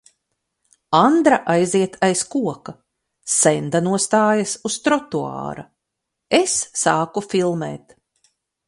Andra 0.99 1.37
aiziet 1.55 1.95
aiz 2.07 2.21
koka. 2.31 2.73
Senda 3.39 3.83
nostājas 3.89 4.57
uz 4.71 4.81
trotuāra. 4.89 5.71
Es 6.41 6.59
sāku 6.87 7.29
filmēt. 7.35 8.01